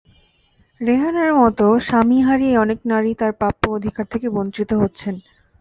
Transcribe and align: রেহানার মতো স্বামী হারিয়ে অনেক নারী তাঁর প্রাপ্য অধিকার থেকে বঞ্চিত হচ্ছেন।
রেহানার 0.81 1.31
মতো 1.35 1.65
স্বামী 1.79 2.19
হারিয়ে 2.21 2.55
অনেক 2.57 2.79
নারী 2.85 3.11
তাঁর 3.13 3.33
প্রাপ্য 3.33 3.63
অধিকার 3.71 4.05
থেকে 4.05 4.27
বঞ্চিত 4.29 4.69
হচ্ছেন। 4.81 5.15